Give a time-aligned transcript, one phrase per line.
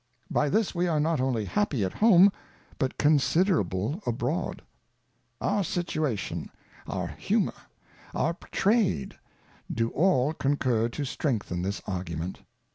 [0.31, 2.31] By this we are not only happy at Home,
[2.79, 4.63] but considerable Abroad.
[5.39, 6.49] Our Situation,
[6.87, 7.53] our Humour,
[8.15, 9.19] our Trade,
[9.71, 12.41] do all concur to strengthen this Argument.